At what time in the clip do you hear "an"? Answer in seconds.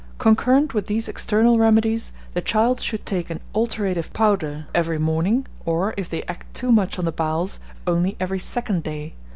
3.29-3.39